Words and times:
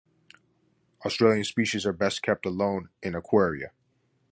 Australian 1.05 1.43
species 1.43 1.85
are 1.85 1.93
best 1.93 2.23
kept 2.23 2.47
alone 2.47 2.89
in 3.03 3.13
aquaria. 3.13 3.69